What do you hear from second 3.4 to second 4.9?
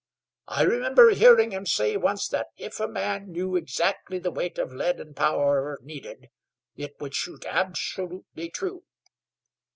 exactly the weight of